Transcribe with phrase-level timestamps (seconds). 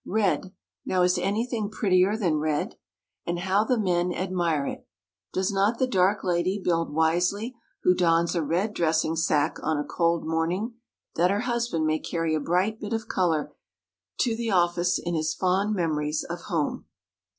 [0.03, 0.51] Red,
[0.83, 2.73] now is anything prettier than red?
[3.27, 4.87] And how the men admire it!
[5.31, 9.83] Does not the dark lady build wisely who dons a red dressing sack on a
[9.83, 10.73] cold morning,
[11.17, 13.53] that her husband may carry a bright bit of colour
[14.21, 16.87] to the office in his fond memories of home?